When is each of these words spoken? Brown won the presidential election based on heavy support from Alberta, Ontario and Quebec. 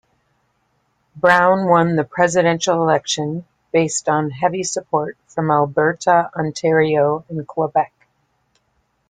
Brown 1.15 1.67
won 1.67 1.95
the 1.95 2.03
presidential 2.03 2.81
election 2.81 3.45
based 3.71 4.09
on 4.09 4.31
heavy 4.31 4.63
support 4.63 5.15
from 5.27 5.51
Alberta, 5.51 6.31
Ontario 6.35 7.23
and 7.29 7.47
Quebec. 7.47 7.93